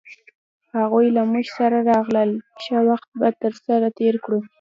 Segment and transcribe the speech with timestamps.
[0.77, 2.31] هغوی له مونږ سره راغلل
[2.63, 3.29] ښه وخت به
[3.67, 4.39] سره تیر کړو